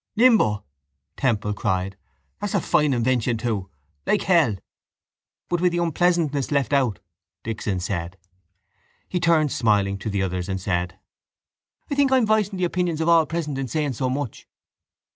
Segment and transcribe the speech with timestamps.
[0.15, 0.63] —Limbo!
[1.15, 1.95] Temple cried.
[2.39, 3.69] That's a fine invention too.
[4.07, 4.55] Like hell.
[5.47, 6.97] —But with the unpleasantness left out,
[7.43, 8.17] Dixon said.
[9.07, 10.97] He turned smiling to the others and said:
[11.91, 14.47] —I think I am voicing the opinions of all present in saying so much.